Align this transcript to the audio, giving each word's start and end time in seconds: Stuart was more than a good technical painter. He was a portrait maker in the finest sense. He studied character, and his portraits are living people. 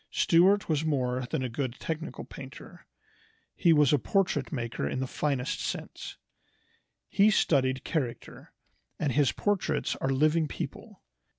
Stuart 0.09 0.67
was 0.67 0.83
more 0.83 1.27
than 1.27 1.43
a 1.43 1.47
good 1.47 1.75
technical 1.77 2.23
painter. 2.23 2.87
He 3.55 3.71
was 3.71 3.93
a 3.93 3.99
portrait 3.99 4.51
maker 4.51 4.89
in 4.89 4.99
the 4.99 5.05
finest 5.05 5.59
sense. 5.63 6.17
He 7.07 7.29
studied 7.29 7.83
character, 7.83 8.51
and 8.97 9.11
his 9.11 9.31
portraits 9.31 9.95
are 9.97 10.09
living 10.09 10.47
people. 10.47 11.03